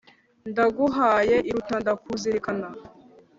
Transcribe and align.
Ndaguhaye 0.49 1.35
iruta 1.49 1.75
ndakuzirikana. 1.81 2.67